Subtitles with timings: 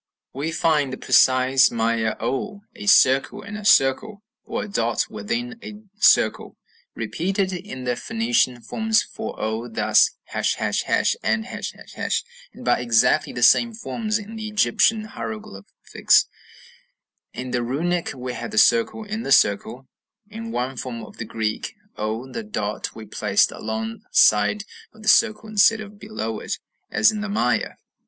[0.33, 5.59] We find the precise Maya o a circle in a circle, or a dot within
[5.61, 6.57] a circle,
[6.95, 10.57] repeated in the Phoenician forms for o, thus, ###
[11.21, 11.45] and
[11.95, 16.25] ###, and by exactly the same forms in the Egyptian hieroglyphics;
[17.31, 19.87] in the Runic we have the circle in the circle;
[20.27, 24.63] in one form of the Greek o the dot was placed along side
[24.95, 26.57] of the circle instead of below it,
[26.89, 27.75] as in the Maya.